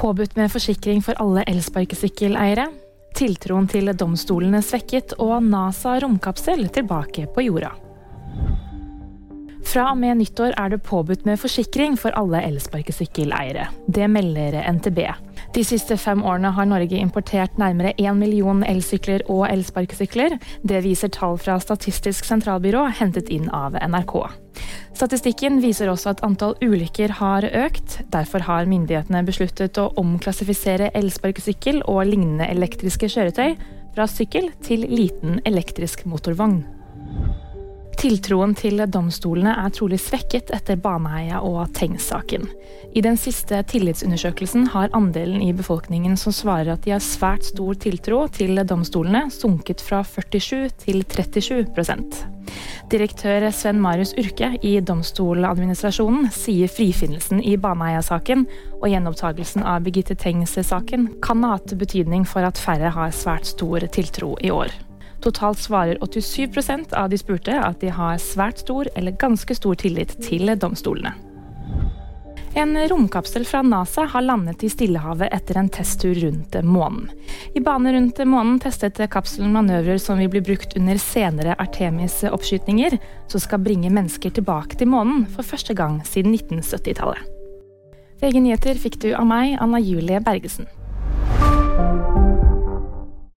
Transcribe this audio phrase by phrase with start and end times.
[0.00, 2.70] Påbudt med forsikring for alle elsparkesykkeleiere.
[3.18, 7.74] Tiltroen til domstolene svekket, og NASA romkapsel tilbake på jorda.
[9.70, 13.68] Fra og med nyttår er det påbudt med forsikring for alle elsparkesykkeleiere.
[13.92, 15.04] Det melder NTB.
[15.52, 20.40] De siste fem årene har Norge importert nærmere én million elsykler og elsparkesykler.
[20.64, 24.16] Det viser tall fra Statistisk sentralbyrå hentet inn av NRK.
[25.00, 28.02] Statistikken viser også at antall ulykker har økt.
[28.12, 33.54] Derfor har myndighetene besluttet å omklassifisere elsparkesykkel og lignende elektriske kjøretøy
[33.94, 36.58] fra sykkel til liten elektrisk motorvogn.
[38.00, 42.44] Tiltroen til domstolene er trolig svekket etter Baneheia- og Tengs-saken.
[42.92, 47.80] I den siste tillitsundersøkelsen har andelen i befolkningen som svarer at de har svært stor
[47.80, 51.72] tiltro til domstolene, sunket fra 47 til 37
[52.90, 58.42] Direktør Sven Marius Urke i Domstoladministrasjonen sier frifinnelsen i Baneheia-saken
[58.80, 63.86] og gjenopptagelsen av Birgitte Tengs-saken kan ha hatt betydning for at færre har svært stor
[63.94, 64.74] tiltro i år.
[65.22, 70.16] Totalt svarer 87% av de spurte at de har svært stor eller ganske stor tillit
[70.26, 71.14] til domstolene.
[72.54, 77.10] En romkapsel fra NASA har landet i Stillehavet etter en testtur rundt månen.
[77.54, 82.98] I bane rundt månen testet kapselen manøvrer som vil bli brukt under senere Artemis-oppskytninger,
[83.30, 87.22] som skal bringe mennesker tilbake til månen for første gang siden 1970-tallet.
[88.20, 90.66] VG nyheter fikk du av meg, Anna Julie Bergesen.